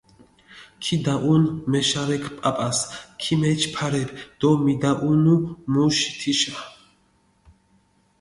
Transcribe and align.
ქიდაჸუნჷ 0.83 1.49
მეშარექ 1.71 2.23
პაპას, 2.37 2.79
ქიმეჩჷ 3.21 3.69
ფარეფი 3.73 4.17
დო 4.39 4.49
მიდაჸუნუ 4.63 5.35
მუში 5.71 6.09
თიშა. 6.19 6.55